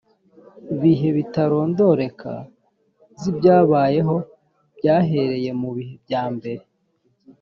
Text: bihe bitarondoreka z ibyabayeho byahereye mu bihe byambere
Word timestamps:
bihe 0.81 1.07
bitarondoreka 1.17 2.33
z 3.19 3.21
ibyabayeho 3.31 4.15
byahereye 4.77 5.49
mu 5.61 5.69
bihe 5.75 5.95
byambere 6.03 6.63